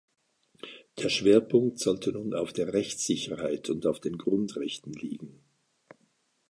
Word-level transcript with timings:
Der 0.97 1.09
Schwerpunkt 1.09 1.77
sollte 1.77 2.11
nun 2.13 2.33
auf 2.33 2.53
der 2.53 2.73
Rechtssicherheit 2.73 3.69
und 3.69 3.85
auf 3.85 3.99
den 3.99 4.17
Grundrechten 4.17 4.93
liegen. 4.93 5.43